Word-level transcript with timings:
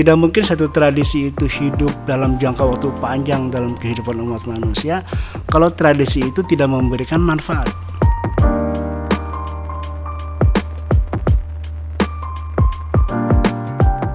Tidak 0.00 0.16
mungkin 0.16 0.40
satu 0.40 0.72
tradisi 0.72 1.28
itu 1.28 1.44
hidup 1.44 1.92
dalam 2.08 2.40
jangka 2.40 2.64
waktu 2.64 2.88
panjang 3.04 3.52
dalam 3.52 3.76
kehidupan 3.76 4.16
umat 4.22 4.48
manusia 4.48 5.04
kalau 5.44 5.68
tradisi 5.68 6.24
itu 6.24 6.40
tidak 6.46 6.72
memberikan 6.72 7.20
manfaat. 7.20 7.68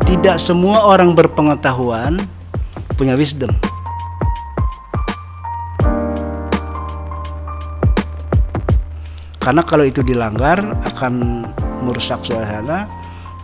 Tidak 0.10 0.42
semua 0.42 0.90
orang 0.90 1.14
berpengetahuan 1.14 2.18
punya 2.98 3.14
wisdom. 3.14 3.75
Karena 9.46 9.62
kalau 9.62 9.86
itu 9.86 10.02
dilanggar 10.02 10.58
akan 10.90 11.46
merusak 11.86 12.26
suasana 12.26 12.90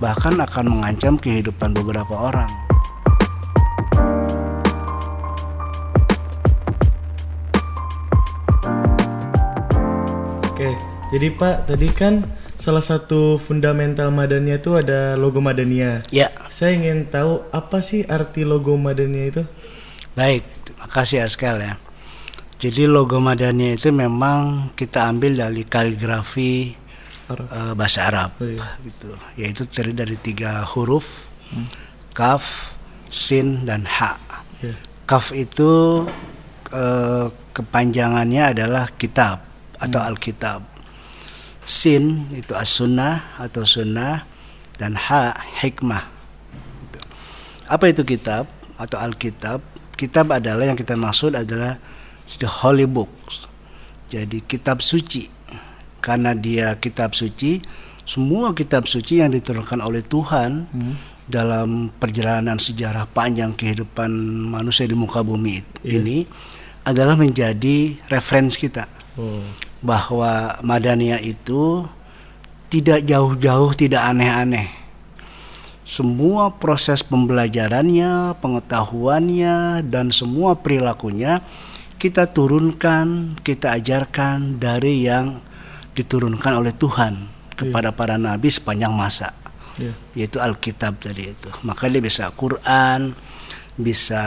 bahkan 0.02 0.34
akan 0.42 0.66
mengancam 0.66 1.14
kehidupan 1.14 1.78
beberapa 1.78 2.18
orang. 2.18 2.50
Oke, 10.50 10.74
jadi 11.14 11.28
Pak 11.38 11.70
tadi 11.70 11.94
kan 11.94 12.26
salah 12.58 12.82
satu 12.82 13.38
fundamental 13.38 14.10
Madania 14.10 14.58
itu 14.58 14.74
ada 14.74 15.14
logo 15.14 15.38
Madania. 15.38 16.02
Ya, 16.10 16.34
Saya 16.50 16.82
ingin 16.82 17.14
tahu 17.14 17.46
apa 17.54 17.86
sih 17.86 18.10
arti 18.10 18.42
logo 18.42 18.74
Madania 18.74 19.30
itu? 19.30 19.44
baik. 20.18 20.42
Terima 20.66 20.88
kasih 20.90 21.30
Askel 21.30 21.62
ya. 21.62 21.78
Jadi 22.62 22.86
logo 22.86 23.18
Madania 23.18 23.74
itu 23.74 23.90
memang 23.90 24.70
kita 24.78 25.10
ambil 25.10 25.34
dari 25.34 25.66
kaligrafi 25.66 26.78
Arab. 27.26 27.48
eh, 27.50 27.74
bahasa 27.74 28.06
Arab 28.06 28.38
Oh, 28.38 28.46
iya. 28.46 28.78
gitu. 28.86 29.10
Yaitu 29.34 29.66
terdiri 29.66 29.98
dari 29.98 30.16
tiga 30.22 30.62
huruf 30.70 31.26
kaf, 32.14 32.78
sin 33.10 33.66
dan 33.66 33.90
ha. 33.90 34.22
Ya. 34.62 34.78
Kaf 35.10 35.34
itu 35.34 36.06
eh, 36.70 37.28
kepanjangannya 37.58 38.54
adalah 38.54 38.94
kitab 38.94 39.42
atau 39.82 39.98
alkitab. 39.98 40.62
Sin 41.66 42.30
itu 42.30 42.54
as-sunnah 42.54 43.42
atau 43.42 43.66
sunnah 43.66 44.30
dan 44.78 44.94
ha 44.94 45.34
hikmah. 45.66 46.06
Gitu. 46.86 47.00
Apa 47.74 47.90
itu 47.90 48.06
kitab 48.06 48.46
atau 48.78 49.02
alkitab? 49.02 49.66
Kitab 49.98 50.30
adalah 50.30 50.70
yang 50.70 50.78
kita 50.78 50.94
maksud 50.94 51.34
adalah 51.34 51.82
the 52.40 52.48
holy 52.48 52.86
books. 52.86 53.48
Jadi 54.12 54.44
kitab 54.44 54.84
suci. 54.84 55.28
Karena 56.02 56.34
dia 56.34 56.76
kitab 56.78 57.14
suci, 57.14 57.62
semua 58.04 58.52
kitab 58.52 58.90
suci 58.90 59.22
yang 59.22 59.32
diturunkan 59.32 59.80
oleh 59.80 60.02
Tuhan 60.02 60.68
Hmm. 60.68 60.96
dalam 61.30 61.94
perjalanan 61.96 62.58
sejarah 62.58 63.08
panjang 63.08 63.56
kehidupan 63.56 64.10
manusia 64.52 64.84
di 64.84 64.98
muka 64.98 65.24
bumi 65.24 65.64
Iya. 65.86 66.02
ini 66.02 66.18
adalah 66.84 67.14
menjadi 67.16 67.96
referensi 68.10 68.58
kita 68.68 68.90
Oh, 69.16 69.40
bahwa 69.80 70.60
Madania 70.66 71.22
itu 71.22 71.86
tidak 72.68 73.06
jauh-jauh, 73.06 73.72
tidak 73.78 74.02
aneh-aneh. 74.08 74.72
Semua 75.84 76.56
proses 76.56 77.04
pembelajarannya, 77.04 78.40
pengetahuannya, 78.40 79.84
dan 79.92 80.10
semua 80.16 80.56
perilakunya 80.56 81.44
kita 82.02 82.34
turunkan, 82.34 83.38
kita 83.46 83.78
ajarkan 83.78 84.58
dari 84.58 85.06
yang 85.06 85.38
diturunkan 85.94 86.58
oleh 86.58 86.74
Tuhan 86.74 87.30
kepada 87.54 87.94
para 87.94 88.18
nabi 88.18 88.50
sepanjang 88.50 88.90
masa 88.90 89.38
ya. 89.78 89.94
yaitu 90.18 90.42
Alkitab 90.42 90.98
tadi 90.98 91.30
itu. 91.30 91.50
Maka 91.62 91.86
dia 91.94 92.02
bisa 92.02 92.26
Quran, 92.34 93.14
bisa 93.78 94.24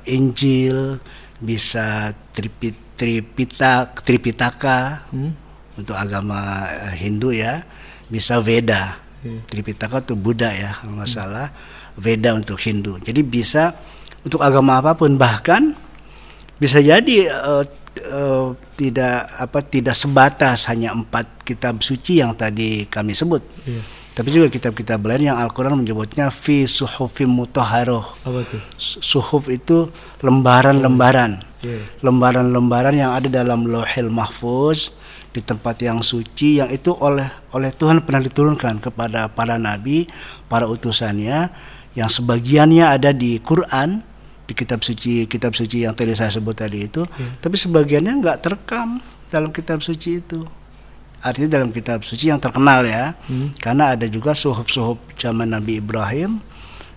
eh, 0.00 0.16
Injil, 0.16 0.96
bisa 1.36 2.16
Tripit, 2.32 2.96
Tripita, 2.96 3.92
Tripitaka 3.92 5.12
Hmm? 5.12 5.36
untuk 5.76 5.92
agama 5.92 6.72
eh, 6.72 6.96
Hindu 7.04 7.36
ya, 7.36 7.68
bisa 8.08 8.40
Veda. 8.40 8.96
Iya. 9.20 9.44
Tripitaka 9.44 10.00
itu 10.08 10.16
Buddha 10.16 10.56
ya 10.56 10.72
kalau 10.80 11.04
nggak 11.04 11.10
salah, 11.12 11.52
Veda 12.00 12.32
untuk 12.32 12.56
Hindu. 12.64 12.96
Jadi 13.04 13.20
bisa 13.20 13.76
untuk 14.24 14.40
agama 14.40 14.80
apa 14.80 14.96
pun 14.96 15.20
bahkan 15.20 15.76
bisa 16.56 16.80
jadi 16.80 17.16
eh, 17.28 17.64
eh, 18.00 18.46
tidak 18.76 19.16
apa 19.36 19.58
tidak 19.64 19.96
sebatas 19.96 20.68
hanya 20.68 20.92
empat 20.92 21.44
kitab 21.44 21.80
suci 21.80 22.20
yang 22.20 22.36
tadi 22.36 22.88
kami 22.88 23.12
sebut. 23.16 23.44
Iya. 23.64 23.82
Tapi 24.16 24.32
juga 24.32 24.48
kitab-kitab 24.48 25.04
lain 25.04 25.28
yang 25.28 25.36
Al-Quran 25.36 25.76
menyebutnya 25.76 26.32
fi 26.32 26.64
suhufim 26.64 27.28
mutahharoh. 27.28 28.00
Apa? 28.24 28.48
Su- 28.80 29.04
Suhuf 29.04 29.52
itu 29.52 29.92
lembaran-lembaran. 30.24 31.44
Iya. 31.60 31.84
Lembaran-lembaran 32.00 32.96
yang 32.96 33.12
ada 33.12 33.28
dalam 33.28 33.68
lohil 33.68 34.08
mahfuz 34.08 34.96
di 35.36 35.44
tempat 35.44 35.84
yang 35.84 36.00
suci 36.00 36.64
yang 36.64 36.72
itu 36.72 36.96
oleh 36.96 37.28
oleh 37.52 37.68
Tuhan 37.68 38.00
pernah 38.08 38.24
diturunkan 38.24 38.80
kepada 38.80 39.28
para 39.28 39.60
nabi, 39.60 40.08
para 40.48 40.64
utusannya 40.64 41.52
yang 41.92 42.08
sebagiannya 42.08 42.88
ada 42.88 43.12
di 43.12 43.36
Quran, 43.44 44.00
di 44.46 44.54
kitab 44.54 44.80
suci 44.80 45.26
kitab 45.26 45.52
suci 45.52 45.82
yang 45.82 45.92
tadi 45.98 46.14
saya 46.14 46.30
sebut 46.30 46.54
tadi 46.54 46.86
itu, 46.86 47.02
tapi 47.42 47.58
sebagiannya 47.58 48.22
nggak 48.22 48.38
terekam 48.40 49.02
dalam 49.28 49.50
kitab 49.50 49.82
suci 49.82 50.22
itu. 50.22 50.46
Artinya 51.18 51.58
dalam 51.58 51.74
kitab 51.74 52.06
suci 52.06 52.30
yang 52.30 52.38
terkenal 52.38 52.86
ya, 52.86 53.18
Hmm. 53.26 53.50
karena 53.58 53.98
ada 53.98 54.06
juga 54.06 54.36
suhuf-suhuf 54.36 55.18
zaman 55.18 55.50
Nabi 55.50 55.82
Ibrahim 55.82 56.38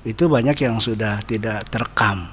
itu 0.05 0.29
banyak 0.29 0.55
yang 0.61 0.77
sudah 0.77 1.25
tidak 1.25 1.65
terekam. 1.73 2.29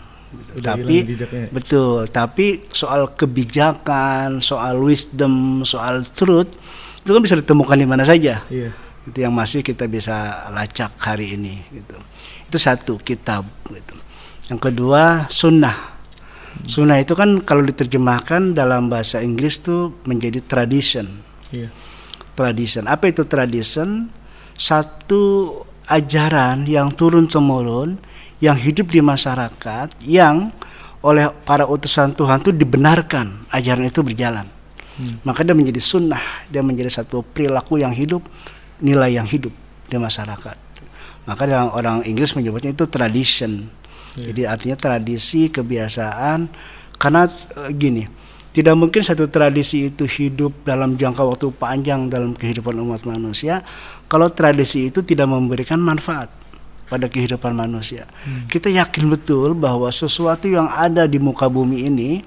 Udah 0.53 0.77
tapi 0.77 1.07
betul, 1.49 2.11
tapi 2.13 2.67
soal 2.75 3.17
kebijakan, 3.17 4.45
soal 4.45 4.77
wisdom, 4.77 5.65
soal 5.65 6.05
truth 6.05 6.53
itu 7.01 7.15
kan 7.15 7.23
bisa 7.23 7.39
ditemukan 7.39 7.79
di 7.79 7.87
mana 7.87 8.03
saja. 8.03 8.43
Iya. 8.51 8.75
Itu 9.07 9.19
yang 9.23 9.31
masih 9.33 9.63
kita 9.63 9.87
bisa 9.87 10.51
lacak 10.51 10.99
hari 10.99 11.39
ini 11.39 11.63
gitu. 11.71 11.97
Itu 12.51 12.59
satu 12.59 12.99
kitab 12.99 13.47
gitu. 13.71 13.95
Yang 14.47 14.61
kedua 14.71 15.27
sunnah. 15.31 15.97
Sunnah 16.65 16.97
itu 17.03 17.13
kan 17.13 17.45
kalau 17.45 17.61
diterjemahkan 17.67 18.57
dalam 18.57 18.89
bahasa 18.89 19.21
Inggris 19.21 19.61
tuh 19.61 19.93
menjadi 20.09 20.41
tradition 20.41 21.05
Iya. 21.53 21.69
tradition. 22.33 22.89
Apa 22.89 23.13
itu 23.13 23.29
tradition? 23.29 24.09
Satu 24.57 25.53
ajaran 25.87 26.65
yang 26.65 26.91
turun 26.97 27.29
temurun 27.29 28.01
yang 28.41 28.57
hidup 28.57 28.89
di 28.93 29.01
masyarakat 29.05 29.93
yang 30.05 30.51
oleh 31.05 31.31
para 31.47 31.69
utusan 31.69 32.17
Tuhan 32.17 32.43
itu 32.43 32.51
dibenarkan 32.51 33.53
ajaran 33.53 33.87
itu 33.87 34.01
berjalan. 34.03 34.49
Hmm. 34.97 35.21
Maka 35.23 35.45
dia 35.45 35.53
menjadi 35.53 35.79
sunnah, 35.79 36.49
dia 36.49 36.65
menjadi 36.65 36.89
satu 36.89 37.21
perilaku 37.21 37.79
yang 37.79 37.93
hidup, 37.93 38.25
nilai 38.81 39.15
yang 39.15 39.29
hidup 39.29 39.53
di 39.87 39.97
masyarakat. 40.01 40.57
Maka 41.29 41.43
dalam 41.45 41.69
orang 41.71 42.03
Inggris 42.09 42.33
menyebutnya 42.33 42.73
itu 42.73 42.89
tradition. 42.89 43.69
Jadi 44.17 44.43
artinya 44.49 44.77
tradisi, 44.81 45.53
kebiasaan. 45.53 46.49
Karena 46.97 47.29
eh, 47.29 47.71
gini, 47.77 48.05
tidak 48.57 48.73
mungkin 48.73 49.05
satu 49.05 49.29
tradisi 49.29 49.93
itu 49.93 50.09
hidup 50.09 50.65
dalam 50.65 50.97
jangka 50.97 51.21
waktu 51.21 51.53
panjang 51.53 52.09
dalam 52.09 52.33
kehidupan 52.33 52.73
umat 52.81 53.05
manusia 53.05 53.61
kalau 54.09 54.33
tradisi 54.33 54.89
itu 54.89 55.05
tidak 55.05 55.29
memberikan 55.29 55.77
manfaat 55.77 56.33
pada 56.89 57.05
kehidupan 57.05 57.53
manusia. 57.53 58.09
Kita 58.49 58.73
yakin 58.73 59.13
betul 59.13 59.53
bahwa 59.53 59.93
sesuatu 59.93 60.49
yang 60.49 60.73
ada 60.73 61.05
di 61.05 61.21
muka 61.21 61.53
bumi 61.53 61.85
ini 61.85 62.25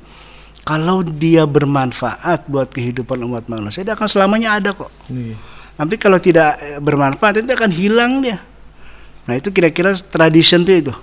kalau 0.61 1.01
dia 1.01 1.49
bermanfaat 1.49 2.45
buat 2.45 2.69
kehidupan 2.69 3.25
umat 3.25 3.49
manusia 3.49 3.81
dia 3.81 3.97
akan 3.97 4.05
selamanya 4.05 4.61
ada 4.61 4.77
kok. 4.77 4.93
Iya. 5.09 5.33
Tapi 5.81 5.95
kalau 5.97 6.21
tidak 6.21 6.61
eh, 6.61 6.77
bermanfaat 6.77 7.41
itu 7.41 7.49
akan 7.57 7.71
hilang 7.73 8.21
dia. 8.21 8.37
Nah 9.25 9.33
itu 9.33 9.49
kira-kira 9.49 9.97
tradition 9.97 10.61
itu 10.61 10.85
itu. 10.85 10.93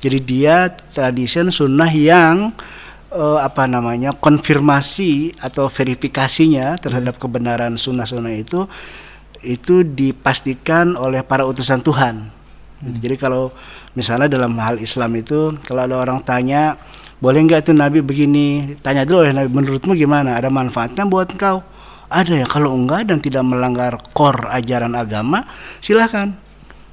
Jadi 0.00 0.18
dia 0.24 0.72
tradition 0.96 1.52
sunnah 1.52 1.92
yang 1.92 2.56
eh, 3.12 3.38
apa 3.40 3.68
namanya 3.68 4.16
konfirmasi 4.16 5.36
atau 5.44 5.68
verifikasinya 5.68 6.80
terhadap 6.80 7.20
kebenaran 7.20 7.76
sunnah-sunnah 7.76 8.32
itu 8.32 8.64
itu 9.44 9.84
dipastikan 9.84 10.96
oleh 10.96 11.20
para 11.24 11.44
utusan 11.44 11.80
Tuhan. 11.84 12.28
Gitu. 12.80 12.98
Jadi 13.08 13.16
kalau 13.20 13.52
misalnya 13.92 14.28
dalam 14.28 14.56
hal 14.56 14.80
Islam 14.80 15.12
itu 15.20 15.56
kalau 15.64 15.84
ada 15.84 15.96
orang 16.00 16.24
tanya 16.24 16.80
boleh 17.20 17.44
nggak 17.44 17.68
itu 17.68 17.72
Nabi 17.76 18.00
begini, 18.00 18.80
tanya 18.80 19.04
dulu 19.04 19.28
oleh 19.28 19.36
Nabi 19.36 19.52
menurutmu 19.52 19.92
gimana? 19.92 20.40
Ada 20.40 20.48
manfaatnya 20.48 21.04
buat 21.04 21.28
engkau? 21.36 21.60
Ada 22.08 22.42
ya. 22.42 22.46
Kalau 22.48 22.72
enggak 22.72 23.12
dan 23.12 23.20
tidak 23.20 23.44
melanggar 23.44 24.00
core 24.16 24.48
ajaran 24.48 24.96
agama, 24.96 25.44
silahkan. 25.84 26.32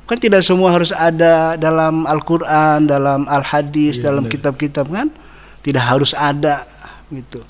Kan 0.07 0.17
tidak 0.23 0.39
semua 0.39 0.71
harus 0.71 0.95
ada 0.95 1.59
dalam 1.59 2.07
Al-Quran, 2.07 2.87
dalam 2.87 3.27
Al-Hadis, 3.27 3.99
Iya, 3.99 4.07
dalam 4.07 4.31
kitab-kitab 4.31 4.87
kan? 4.87 5.11
Tidak 5.59 5.83
harus 5.83 6.15
ada 6.15 6.63
gitu. 7.11 7.43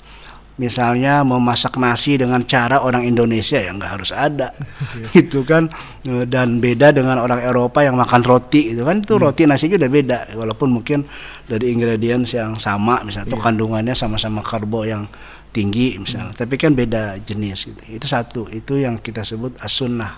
misalnya 0.58 1.22
memasak 1.22 1.78
nasi 1.78 2.18
dengan 2.18 2.42
cara 2.42 2.82
orang 2.82 3.06
Indonesia 3.06 3.62
ya 3.62 3.70
nggak 3.70 3.92
harus 3.94 4.10
ada 4.10 4.50
gitu 5.14 5.46
kan? 5.46 5.70
Dan 6.02 6.58
beda 6.58 6.90
dengan 6.90 7.22
orang 7.22 7.46
Eropa 7.46 7.86
yang 7.86 7.94
makan 7.94 8.26
roti 8.26 8.74
itu 8.74 8.82
kan? 8.82 8.98
Itu 8.98 9.22
roti 9.22 9.46
nasinya 9.46 9.78
udah 9.78 9.90
beda 9.94 10.18
walaupun 10.34 10.74
mungkin 10.74 11.06
dari 11.46 11.70
ingredients 11.70 12.34
yang 12.34 12.58
sama 12.58 13.06
misalnya 13.06 13.30
atau 13.30 13.38
kandungannya 13.38 13.94
sama-sama 13.94 14.42
karbo 14.42 14.82
yang 14.82 15.06
tinggi 15.50 15.96
misalnya. 15.98 16.34
Tapi 16.36 16.54
kan 16.60 16.76
beda 16.76 17.18
jenis 17.22 17.72
gitu. 17.72 17.82
Itu 17.88 18.06
satu. 18.06 18.40
Itu 18.52 18.76
yang 18.76 19.00
kita 19.00 19.24
sebut 19.24 19.56
as-sunnah. 19.58 20.14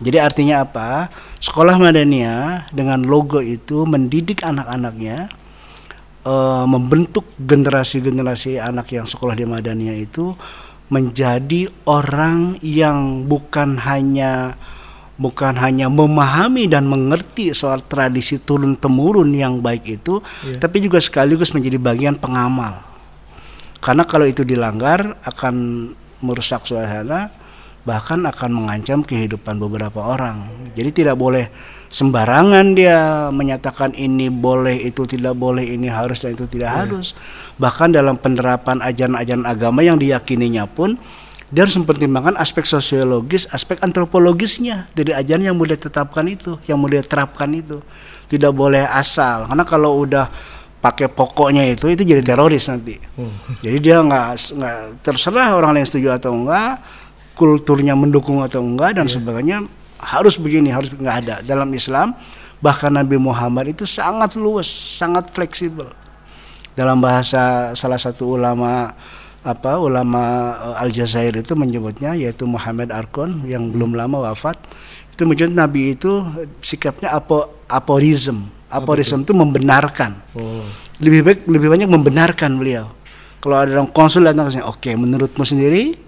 Jadi 0.00 0.16
artinya 0.18 0.64
apa? 0.64 1.12
Sekolah 1.38 1.76
Madaniyah 1.78 2.72
dengan 2.72 3.04
logo 3.04 3.38
itu 3.38 3.84
mendidik 3.84 4.42
anak-anaknya 4.42 5.28
eh, 6.26 6.64
membentuk 6.66 7.26
generasi-generasi 7.38 8.58
anak 8.62 8.90
yang 8.94 9.06
sekolah 9.06 9.34
di 9.36 9.44
Madaniyah 9.46 9.98
itu 9.98 10.34
menjadi 10.92 11.72
orang 11.88 12.60
yang 12.60 13.24
bukan 13.24 13.80
hanya 13.80 14.52
bukan 15.16 15.54
hanya 15.60 15.86
memahami 15.86 16.66
dan 16.66 16.88
mengerti 16.88 17.54
soal 17.54 17.84
tradisi 17.84 18.42
turun 18.42 18.74
temurun 18.74 19.30
yang 19.30 19.62
baik 19.62 20.02
itu, 20.02 20.18
Iya. 20.42 20.58
tapi 20.58 20.82
juga 20.82 20.98
sekaligus 20.98 21.54
menjadi 21.54 21.78
bagian 21.78 22.16
pengamal. 22.18 22.82
Karena 23.82 24.06
kalau 24.06 24.30
itu 24.30 24.46
dilanggar 24.46 25.18
akan 25.26 25.54
merusak 26.22 26.62
suasana, 26.70 27.34
bahkan 27.82 28.22
akan 28.22 28.50
mengancam 28.54 29.02
kehidupan 29.02 29.58
beberapa 29.58 29.98
orang. 30.06 30.46
Jadi 30.78 31.02
tidak 31.02 31.18
boleh 31.18 31.50
sembarangan 31.90 32.78
dia 32.78 33.28
menyatakan 33.34 33.90
ini 33.98 34.30
boleh, 34.30 34.78
itu 34.86 35.02
tidak 35.02 35.34
boleh, 35.34 35.66
ini 35.66 35.90
harus 35.90 36.22
dan 36.22 36.38
itu 36.38 36.46
tidak 36.46 36.70
harus. 36.70 37.18
Bahkan 37.58 37.90
dalam 37.90 38.22
penerapan 38.22 38.78
ajaran-ajaran 38.86 39.44
agama 39.50 39.82
yang 39.82 39.98
diyakininya 39.98 40.70
pun 40.70 40.94
dia 41.52 41.68
harus 41.68 41.76
mempertimbangkan 41.76 42.38
aspek 42.40 42.64
sosiologis, 42.64 43.44
aspek 43.52 43.76
antropologisnya 43.84 44.88
dari 44.96 45.12
ajaran 45.12 45.52
yang 45.52 45.58
boleh 45.58 45.76
tetapkan 45.76 46.24
itu, 46.24 46.56
yang 46.64 46.80
boleh 46.80 47.04
terapkan 47.04 47.50
itu. 47.52 47.82
Tidak 48.30 48.48
boleh 48.54 48.88
asal, 48.88 49.44
karena 49.44 49.66
kalau 49.68 50.00
udah 50.00 50.32
pakai 50.82 51.06
pokoknya 51.06 51.62
itu 51.70 51.86
itu 51.94 52.02
jadi 52.02 52.20
teroris 52.26 52.66
nanti. 52.66 52.98
Oh. 53.14 53.30
Jadi 53.62 53.78
dia 53.78 54.02
nggak 54.02 54.58
nggak 54.58 54.78
terserah 55.06 55.54
orang 55.54 55.78
lain 55.78 55.86
setuju 55.86 56.18
atau 56.18 56.34
enggak, 56.34 56.82
kulturnya 57.38 57.94
mendukung 57.94 58.42
atau 58.42 58.58
enggak 58.58 58.98
dan 58.98 59.06
sebagainya 59.06 59.62
harus 60.02 60.34
begini 60.34 60.74
harus 60.74 60.90
nggak 60.90 61.16
ada 61.22 61.36
dalam 61.46 61.70
Islam. 61.70 62.18
Bahkan 62.58 62.94
Nabi 62.94 63.18
Muhammad 63.18 63.74
itu 63.74 63.86
sangat 63.86 64.34
luas, 64.34 64.66
sangat 64.66 65.30
fleksibel. 65.30 65.86
Dalam 66.74 66.98
bahasa 66.98 67.74
salah 67.78 67.98
satu 67.98 68.34
ulama 68.34 68.90
apa 69.42 69.74
ulama 69.78 70.54
eh, 70.54 70.82
Aljazair 70.86 71.34
itu 71.34 71.54
menyebutnya 71.58 72.14
yaitu 72.14 72.46
Muhammad 72.46 72.94
Arkon 72.94 73.42
yang 73.46 73.74
belum 73.74 73.98
lama 73.98 74.30
wafat 74.30 74.54
itu 75.10 75.26
menyebut 75.26 75.52
Nabi 75.52 75.98
itu 75.98 76.22
sikapnya 76.62 77.10
apo 77.10 77.50
aporism 77.66 78.46
aporism 78.72 79.22
itu 79.22 79.36
membenarkan 79.36 80.16
Oh. 80.32 80.64
lebih 80.98 81.20
baik 81.22 81.38
lebih 81.46 81.68
banyak 81.68 81.88
membenarkan 81.88 82.56
beliau. 82.56 82.88
Kalau 83.38 83.58
ada 83.58 83.74
orang 83.74 83.90
konsul 83.90 84.22
datang 84.22 84.46
ke 84.46 84.54
sini, 84.54 84.64
oke, 84.64 84.90
menurutmu 84.94 85.42
sendiri, 85.42 85.98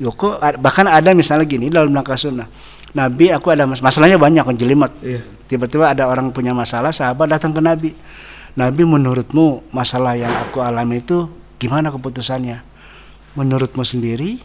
Yoko 0.00 0.40
bahkan 0.58 0.88
ada 0.88 1.12
misalnya 1.12 1.44
gini 1.44 1.68
dalam 1.68 1.92
langkah 1.92 2.16
sunnah. 2.16 2.48
Nabi 2.96 3.28
aku 3.30 3.52
ada 3.52 3.68
mas- 3.68 3.84
masalahnya 3.84 4.16
banyak 4.16 4.40
kan 4.42 4.56
jelimet. 4.56 4.90
Iya. 5.04 5.20
Tiba-tiba 5.46 5.92
ada 5.92 6.08
orang 6.08 6.32
punya 6.32 6.56
masalah, 6.56 6.90
sahabat 6.90 7.28
datang 7.28 7.52
ke 7.52 7.60
Nabi. 7.60 7.92
Nabi 8.56 8.82
menurutmu 8.82 9.70
masalah 9.70 10.16
yang 10.16 10.32
aku 10.32 10.64
alami 10.64 11.04
itu 11.04 11.28
gimana 11.60 11.92
keputusannya? 11.92 12.64
Menurutmu 13.36 13.84
sendiri? 13.84 14.40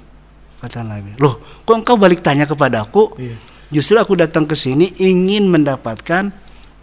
Kata 0.60 0.84
Nabi. 0.84 1.16
Loh, 1.18 1.40
kok 1.64 1.74
engkau 1.74 1.96
balik 1.96 2.20
tanya 2.20 2.44
kepada 2.44 2.84
aku? 2.84 3.16
Iya. 3.18 3.40
Justru 3.74 3.98
aku 3.98 4.14
datang 4.20 4.46
ke 4.46 4.54
sini 4.54 4.92
ingin 5.02 5.50
mendapatkan 5.50 6.30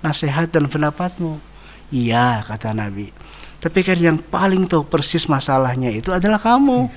nasihat 0.00 0.48
dan 0.48 0.66
pendapatmu. 0.66 1.40
Iya, 1.90 2.44
kata 2.46 2.72
Nabi. 2.76 3.10
Tapi 3.60 3.80
kan 3.84 3.98
yang 4.00 4.16
paling 4.16 4.64
tahu 4.64 4.88
persis 4.88 5.28
masalahnya 5.28 5.92
itu 5.92 6.10
adalah 6.10 6.40
kamu. 6.40 6.88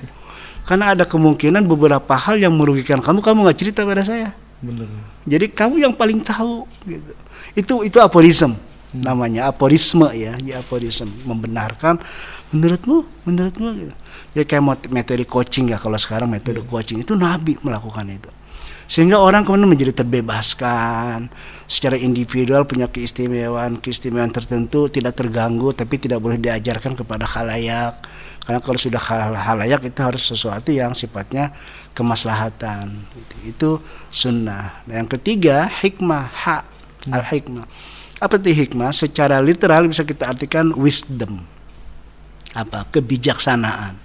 Karena 0.64 0.96
ada 0.96 1.04
kemungkinan 1.04 1.68
beberapa 1.68 2.14
hal 2.16 2.40
yang 2.40 2.56
merugikan 2.56 3.04
kamu, 3.04 3.20
kamu 3.20 3.38
nggak 3.44 3.58
cerita 3.60 3.84
pada 3.84 4.00
saya. 4.00 4.32
Bener. 4.64 4.88
Jadi 5.28 5.52
kamu 5.52 5.84
yang 5.84 5.92
paling 5.92 6.24
tahu. 6.24 6.64
Gitu. 6.88 7.12
Itu 7.52 7.74
itu 7.84 7.98
aporisme 8.00 8.56
namanya 8.94 9.50
aporisme 9.50 10.06
ya, 10.14 10.38
ya 10.38 10.62
aporisme 10.62 11.10
membenarkan 11.26 11.98
menurutmu, 12.54 13.02
menurutmu. 13.26 13.68
Gitu. 13.74 13.94
Jadi 14.38 14.44
kayak 14.46 14.62
mot- 14.62 14.90
metode 14.94 15.24
coaching 15.26 15.74
ya 15.74 15.78
kalau 15.82 15.98
sekarang 15.98 16.30
metode 16.30 16.62
coaching 16.62 17.02
itu 17.02 17.18
Nabi 17.18 17.58
melakukan 17.58 18.06
itu. 18.06 18.30
Sehingga 18.84 19.20
orang 19.20 19.42
kemudian 19.42 19.68
menjadi 19.68 20.04
terbebaskan. 20.04 21.32
Secara 21.64 21.96
individual 21.96 22.68
punya 22.68 22.92
keistimewaan 22.92 23.80
keistimewaan 23.80 24.28
tertentu 24.28 24.92
tidak 24.92 25.16
terganggu 25.16 25.72
tapi 25.72 25.96
tidak 25.96 26.20
boleh 26.20 26.36
diajarkan 26.36 26.92
kepada 26.94 27.24
khalayak. 27.24 28.04
Karena 28.44 28.60
kalau 28.60 28.76
sudah 28.76 29.00
khalayak 29.00 29.88
itu 29.88 30.00
harus 30.04 30.22
sesuatu 30.28 30.68
yang 30.68 30.92
sifatnya 30.92 31.56
kemaslahatan. 31.96 32.92
Itu 33.48 33.80
sunnah. 34.12 34.84
Nah, 34.84 34.94
yang 35.00 35.08
ketiga 35.08 35.64
hikmah 35.66 36.28
hak. 36.28 36.64
Al 37.12 37.24
hikmah 37.24 37.68
apa 38.24 38.40
itu 38.40 38.56
hikmah? 38.56 38.88
Secara 38.94 39.42
literal 39.44 39.84
bisa 39.84 40.00
kita 40.06 40.32
artikan 40.32 40.72
wisdom. 40.72 41.44
Apa? 42.56 42.88
Kebijaksanaan 42.88 44.00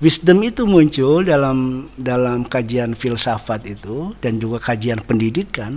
Wisdom 0.00 0.40
itu 0.40 0.64
muncul 0.64 1.28
dalam 1.28 1.88
dalam 2.00 2.48
kajian 2.48 2.96
filsafat 2.96 3.68
itu 3.68 4.16
dan 4.24 4.40
juga 4.40 4.56
kajian 4.72 5.04
pendidikan. 5.04 5.76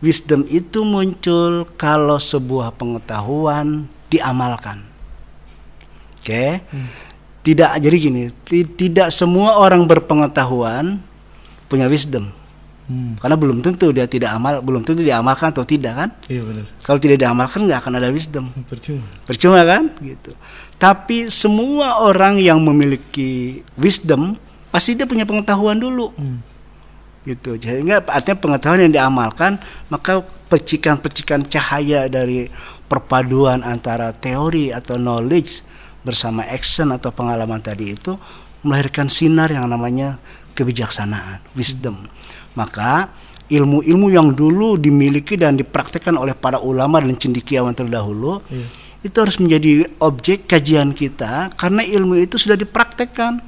Wisdom 0.00 0.48
itu 0.48 0.80
muncul 0.80 1.68
kalau 1.76 2.16
sebuah 2.16 2.72
pengetahuan 2.80 3.84
diamalkan. 4.08 4.80
Oke. 6.16 6.64
Tidak 7.40 7.70
jadi 7.80 7.96
gini, 7.96 8.22
ti- 8.44 8.68
tidak 8.68 9.12
semua 9.12 9.56
orang 9.60 9.84
berpengetahuan 9.84 11.00
punya 11.68 11.84
wisdom. 11.88 12.32
Hmm. 12.90 13.14
Karena 13.22 13.38
belum 13.38 13.62
tentu 13.62 13.94
dia 13.94 14.10
tidak 14.10 14.34
amal, 14.34 14.58
belum 14.58 14.82
tentu 14.82 15.06
diamalkan 15.06 15.54
atau 15.54 15.62
tidak 15.62 15.94
kan? 15.94 16.10
Iya 16.26 16.42
benar. 16.42 16.66
Kalau 16.82 16.98
tidak 16.98 17.22
diamalkan 17.22 17.70
nggak 17.70 17.78
akan 17.86 17.92
ada 18.02 18.10
wisdom. 18.10 18.50
Percuma. 18.66 19.06
Percuma 19.30 19.60
kan? 19.62 19.94
Gitu. 20.02 20.34
Tapi 20.74 21.30
semua 21.30 22.02
orang 22.02 22.42
yang 22.42 22.58
memiliki 22.58 23.62
wisdom 23.78 24.34
pasti 24.74 24.98
dia 24.98 25.06
punya 25.06 25.22
pengetahuan 25.22 25.78
dulu. 25.78 26.10
Hmm. 26.18 26.42
Gitu. 27.22 27.62
Sehingga 27.62 28.02
artinya 28.02 28.42
pengetahuan 28.42 28.90
yang 28.90 28.94
diamalkan, 28.98 29.62
maka 29.86 30.26
percikan-percikan 30.50 31.46
cahaya 31.46 32.10
dari 32.10 32.50
perpaduan 32.90 33.62
antara 33.62 34.10
teori 34.10 34.74
atau 34.74 34.98
knowledge 34.98 35.62
bersama 36.02 36.42
action 36.42 36.90
atau 36.90 37.14
pengalaman 37.14 37.62
tadi 37.62 37.94
itu 37.94 38.18
melahirkan 38.66 39.06
sinar 39.06 39.48
yang 39.48 39.70
namanya 39.70 40.20
kebijaksanaan, 40.54 41.40
wisdom. 41.56 42.06
Maka 42.54 43.10
ilmu-ilmu 43.50 44.06
yang 44.14 44.30
dulu 44.30 44.78
dimiliki 44.78 45.34
dan 45.34 45.58
dipraktekkan 45.58 46.14
oleh 46.14 46.38
para 46.38 46.62
ulama 46.62 47.02
dan 47.02 47.18
cendekiawan 47.18 47.74
terdahulu 47.74 48.38
Iya. 48.46 48.66
itu 49.10 49.16
harus 49.18 49.36
menjadi 49.42 49.90
objek 49.98 50.46
kajian 50.46 50.94
kita 50.94 51.50
karena 51.58 51.82
ilmu 51.82 52.20
itu 52.20 52.38
sudah 52.38 52.54
dipraktekkan 52.54 53.42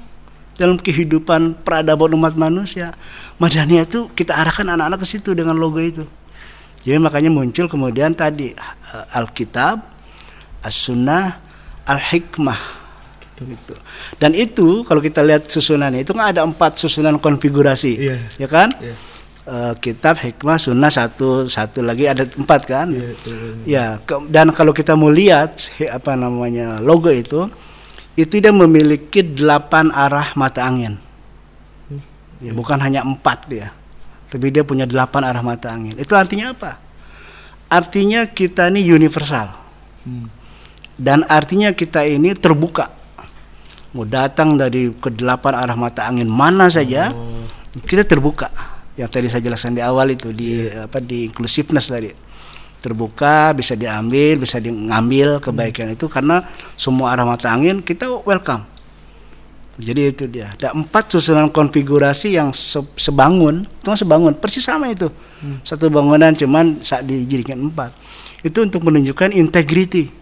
dalam 0.58 0.76
kehidupan 0.76 1.64
peradaban 1.64 2.12
umat 2.18 2.34
manusia. 2.36 2.92
Madaniyah 3.38 3.86
itu 3.88 4.10
kita 4.12 4.36
arahkan 4.36 4.68
anak-anak 4.68 5.00
ke 5.00 5.06
situ 5.06 5.32
dengan 5.32 5.56
logo 5.56 5.80
itu. 5.80 6.04
Jadi 6.82 6.98
makanya 6.98 7.30
muncul 7.30 7.70
kemudian 7.70 8.10
tadi 8.10 8.52
eh, 8.52 9.16
Alkitab, 9.16 9.80
As-Sunnah, 10.66 11.38
Al-Hikmah 11.86 12.81
gitu. 13.38 13.74
Dan 14.16 14.32
itu 14.32 14.84
kalau 14.84 14.98
kita 14.98 15.20
lihat 15.20 15.46
susunannya 15.46 16.02
itu 16.02 16.12
kan 16.12 16.30
ada 16.30 16.42
empat 16.42 16.76
susunan 16.76 17.16
konfigurasi, 17.16 17.92
Iya. 17.96 18.16
ya 18.36 18.48
kan? 18.48 18.70
Iya. 18.76 18.94
Eh, 19.42 19.74
kitab, 19.82 20.22
hikmah, 20.22 20.54
sunnah 20.54 20.86
satu, 20.86 21.50
satu 21.50 21.82
lagi 21.82 22.06
ada 22.06 22.22
empat 22.22 22.60
kan? 22.62 22.86
Itu 22.94 23.34
benar. 23.34 23.66
Ya, 23.66 23.84
ke- 23.98 24.30
dan 24.30 24.54
kalau 24.54 24.70
kita 24.70 24.94
mau 24.94 25.10
lihat 25.10 25.58
apa 25.90 26.14
namanya 26.14 26.78
logo 26.78 27.10
itu, 27.10 27.50
itu 28.14 28.38
dia 28.38 28.54
memiliki 28.54 29.18
delapan 29.18 29.90
arah 29.90 30.30
mata 30.36 30.62
angin. 30.62 30.94
Ya, 32.38 32.54
bukan 32.54 32.78
hanya 32.78 33.02
empat 33.02 33.50
ya, 33.50 33.74
tapi 34.26 34.50
dia 34.50 34.62
punya 34.62 34.86
delapan 34.86 35.26
arah 35.26 35.42
mata 35.42 35.70
angin. 35.70 35.98
Itu 35.98 36.14
artinya 36.14 36.54
apa? 36.54 36.78
Artinya 37.66 38.26
kita 38.26 38.70
ini 38.70 38.84
universal 38.84 39.50
Hmm. 40.02 40.30
dan 40.94 41.26
artinya 41.26 41.74
kita 41.74 42.06
ini 42.06 42.34
terbuka. 42.34 42.90
Mau 43.92 44.08
datang 44.08 44.56
dari 44.56 44.88
kedelapan 44.88 45.52
arah 45.52 45.76
mata 45.76 46.08
angin 46.08 46.24
mana 46.24 46.72
saja, 46.72 47.12
Oh. 47.12 47.44
kita 47.84 48.08
terbuka. 48.08 48.48
Yang 48.96 49.08
tadi 49.08 49.26
saya 49.28 49.42
jelaskan 49.44 49.76
di 49.76 49.82
awal 49.84 50.12
itu 50.12 50.32
di 50.32 50.64
apa 50.68 51.00
di 51.00 51.28
inclusiveness 51.28 51.92
tadi. 51.92 52.08
Terbuka, 52.82 53.54
bisa 53.54 53.78
diambil, 53.78 54.42
bisa 54.42 54.58
diambil 54.58 55.38
kebaikan 55.38 55.92
itu 55.92 56.10
karena 56.10 56.42
semua 56.74 57.14
arah 57.14 57.22
mata 57.22 57.52
angin 57.52 57.78
kita 57.78 58.08
welcome. 58.24 58.64
Jadi 59.80 60.00
itu 60.04 60.24
dia. 60.28 60.52
Ada 60.52 60.76
empat 60.76 61.16
susunan 61.16 61.48
konfigurasi 61.48 62.36
yang 62.36 62.52
se- 62.52 62.84
sebangun, 62.96 63.64
itu 63.64 63.88
sebangun, 63.96 64.36
persis 64.36 64.60
sama 64.60 64.92
itu. 64.92 65.08
Satu 65.64 65.88
bangunan 65.88 66.36
cuman 66.36 66.84
saat 66.84 67.08
dijadikan 67.08 67.72
empat. 67.72 67.92
Itu 68.44 68.68
untuk 68.68 68.84
menunjukkan 68.84 69.32
integrity. 69.32 70.12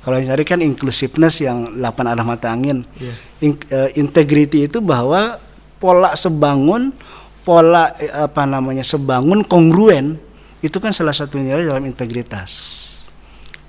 Kalau 0.00 0.16
yang 0.16 0.32
tadi 0.32 0.44
kan 0.48 0.60
inclusiveness 0.64 1.44
yang 1.44 1.76
8 1.76 2.08
arah 2.08 2.24
mata 2.24 2.48
angin. 2.48 2.88
Iya. 2.96 3.12
In- 3.44 3.68
eh, 3.68 3.90
integrity 4.00 4.64
itu 4.64 4.80
bahwa 4.80 5.36
pola 5.76 6.16
sebangun, 6.16 6.92
pola 7.44 7.92
eh, 8.00 8.08
apa 8.08 8.48
namanya 8.48 8.80
sebangun 8.80 9.44
kongruen 9.44 10.16
itu 10.64 10.76
kan 10.80 10.96
salah 10.96 11.12
satu 11.12 11.36
nilai 11.36 11.68
dalam 11.68 11.84
integritas. 11.84 12.78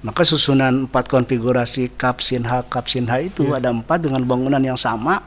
Maka 0.01 0.25
susunan 0.25 0.87
empat 0.89 1.11
konfigurasi 1.11 1.93
kap 1.99 2.23
sinha 2.23 2.65
kap 2.65 2.87
sinha 2.87 3.21
itu 3.21 3.53
ada 3.53 3.69
empat 3.69 4.01
dengan 4.01 4.25
bangunan 4.25 4.59
yang 4.59 4.79
sama 4.79 5.21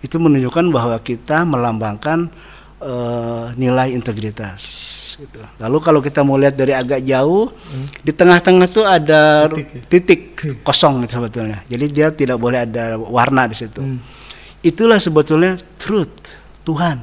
itu 0.00 0.16
menunjukkan 0.16 0.64
bahwa 0.70 0.96
kita 1.02 1.42
melambangkan 1.42 2.30
eh, 2.78 3.46
nilai 3.58 3.90
integritas. 3.90 4.62
Gitu. 5.18 5.42
Lalu 5.58 5.78
kalau 5.82 5.98
kita 5.98 6.22
mau 6.22 6.38
lihat 6.38 6.54
dari 6.54 6.70
agak 6.70 7.02
jauh 7.02 7.50
di 8.06 8.14
tengah-tengah 8.14 8.70
tuh 8.70 8.86
ada 8.86 9.50
Titik 9.50 9.66
ya? 9.66 9.82
titik 9.90 10.20
kosong 10.62 11.02
gitu 11.02 11.18
sebetulnya. 11.18 11.66
Jadi 11.66 11.84
dia 11.90 12.14
tidak 12.14 12.38
boleh 12.38 12.62
ada 12.62 12.94
warna 12.94 13.50
di 13.50 13.56
situ. 13.58 13.82
Itulah 14.62 15.02
sebetulnya 15.02 15.58
truth 15.74 16.38
Tuhan 16.62 17.02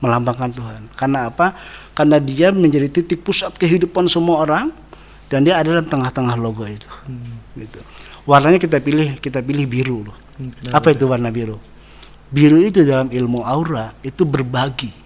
melambangkan 0.00 0.52
Tuhan. 0.56 0.80
Karena 0.96 1.28
apa? 1.28 1.52
Karena 1.92 2.16
dia 2.16 2.48
menjadi 2.48 2.88
titik 2.88 3.20
pusat 3.20 3.52
kehidupan 3.60 4.08
semua 4.08 4.40
orang 4.44 4.72
dan 5.28 5.44
dia 5.44 5.60
ada 5.60 5.68
dalam 5.72 5.88
tengah-tengah 5.88 6.36
logo 6.40 6.64
itu. 6.64 6.88
Gitu. 7.56 7.80
Warnanya 8.24 8.56
kita 8.56 8.80
pilih 8.80 9.20
kita 9.20 9.44
pilih 9.44 9.68
biru 9.68 10.08
loh. 10.08 10.16
Hmm, 10.40 10.52
Apa 10.72 10.96
itu 10.96 11.04
warna 11.04 11.28
biru? 11.28 11.60
Biru 12.32 12.56
itu 12.56 12.84
dalam 12.88 13.12
ilmu 13.12 13.44
aura 13.44 13.92
itu 14.00 14.24
berbagi. 14.24 15.03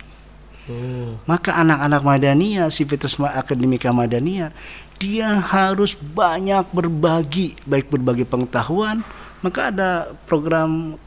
Maka 1.24 1.56
anak-anak 1.58 2.02
Madania, 2.04 2.62
Sivitas 2.68 3.16
Akademika 3.18 3.90
Madania, 3.90 4.52
dia 4.98 5.38
harus 5.38 5.94
banyak 5.94 6.66
berbagi, 6.74 7.54
baik 7.64 7.88
berbagi 7.88 8.26
pengetahuan, 8.26 9.00
maka 9.40 9.70
ada 9.70 9.90
program 10.26 10.98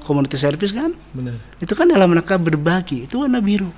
community 0.00 0.36
service 0.40 0.72
kan? 0.72 0.92
Benar. 1.12 1.36
Itu 1.60 1.72
kan 1.76 1.88
dalam 1.88 2.12
rangka 2.12 2.40
berbagi, 2.40 3.04
itu 3.08 3.20
warna 3.20 3.40
biru. 3.40 3.68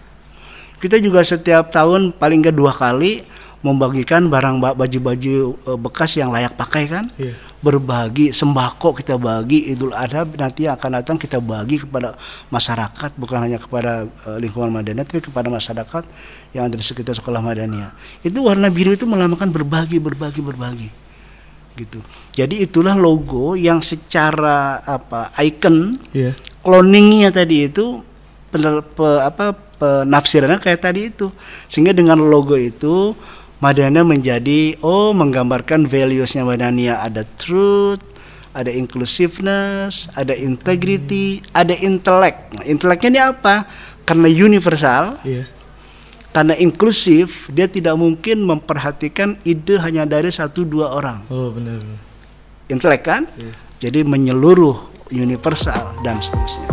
Kita 0.76 1.00
juga 1.00 1.24
setiap 1.24 1.72
tahun 1.72 2.12
paling 2.14 2.46
nggak 2.46 2.56
dua 2.56 2.70
kali 2.74 3.24
membagikan 3.64 4.28
barang 4.28 4.60
ba- 4.60 4.76
baju-baju 4.76 5.36
eh, 5.56 5.78
bekas 5.80 6.14
yang 6.14 6.30
layak 6.30 6.54
pakai 6.54 6.84
kan? 6.86 7.04
Iya. 7.16 7.34
Berbagi 7.56 8.30
sembako 8.30 8.92
kita 8.94 9.16
bagi 9.16 9.72
Idul 9.72 9.90
Adha 9.90 10.28
nanti 10.28 10.68
akan 10.68 11.00
datang 11.00 11.16
kita 11.16 11.40
bagi 11.40 11.80
kepada 11.80 12.12
masyarakat 12.48 13.16
bukan 13.16 13.38
hanya 13.42 13.56
kepada 13.56 14.04
eh, 14.04 14.38
lingkungan 14.38 14.68
Madania 14.70 15.02
tapi 15.02 15.24
kepada 15.24 15.48
masyarakat 15.48 16.04
yang 16.52 16.68
ada 16.68 16.76
di 16.76 16.84
sekitar 16.84 17.16
sekolah 17.16 17.40
Madania 17.40 17.96
itu 18.20 18.44
warna 18.44 18.68
biru 18.68 18.92
itu 18.92 19.08
melambangkan 19.08 19.48
berbagi 19.48 19.96
berbagi 19.96 20.40
berbagi. 20.44 20.88
Gitu. 21.76 22.00
Jadi 22.32 22.64
itulah 22.64 22.96
logo 22.96 23.52
yang 23.52 23.84
secara 23.84 24.80
apa 24.80 25.28
icon 25.44 25.92
Iya. 26.08 26.32
cloningnya 26.64 27.28
tadi 27.28 27.68
itu 27.68 28.00
pener, 28.48 28.80
pe- 28.80 29.20
apa 29.20 29.52
penafsirannya 29.52 30.56
kayak 30.56 30.80
tadi 30.80 31.12
itu. 31.12 31.28
Sehingga 31.68 31.92
dengan 31.92 32.16
logo 32.16 32.56
itu 32.56 33.12
Madania 33.56 34.04
menjadi 34.04 34.76
oh 34.84 35.16
menggambarkan 35.16 35.88
valuesnya 35.88 36.44
Madania 36.44 37.00
ada 37.00 37.24
truth 37.40 38.04
ada 38.52 38.68
inclusiveness 38.68 40.12
ada 40.12 40.36
integrity 40.36 41.40
ada 41.52 41.72
intellect 41.72 42.52
nah, 42.52 42.64
inteleknya 42.64 43.08
ini 43.08 43.20
apa 43.22 43.64
karena 44.04 44.28
universal 44.28 45.16
Iya. 45.24 45.48
karena 46.30 46.52
inklusif 46.56 47.48
dia 47.48 47.64
tidak 47.64 47.96
mungkin 47.96 48.44
memperhatikan 48.44 49.40
ide 49.42 49.80
hanya 49.80 50.04
dari 50.04 50.28
satu 50.28 50.62
dua 50.62 50.92
orang 50.92 51.24
Oh, 51.32 51.48
benar. 51.48 51.80
intelek 52.68 53.02
kan 53.02 53.24
Iya. 53.40 53.52
jadi 53.88 54.04
menyeluruh 54.04 54.76
universal 55.08 55.96
dan 56.04 56.20
seterusnya 56.20 56.68